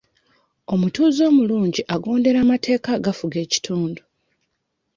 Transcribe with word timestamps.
Omutuuze 0.73 1.21
omulungi 1.31 1.81
agondera 1.95 2.37
amateeka 2.45 2.89
agafuga 2.97 3.37
ekitundu. 3.45 4.01